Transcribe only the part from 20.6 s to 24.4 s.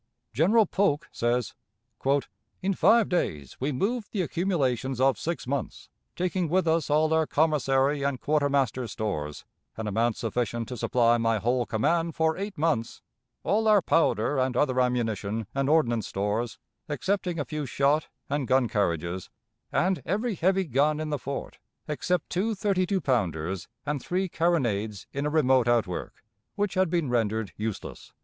gun in the fort, except two thirty two pounders and three